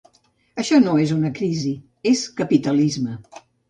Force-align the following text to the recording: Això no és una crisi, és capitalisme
Això 0.63 0.79
no 0.85 0.95
és 1.03 1.13
una 1.19 1.33
crisi, 1.41 1.77
és 2.15 2.27
capitalisme 2.43 3.19